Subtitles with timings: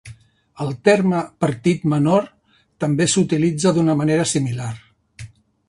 [0.63, 2.25] El terme "partit menor"
[2.85, 4.75] també s'utilitza d'una manera similar.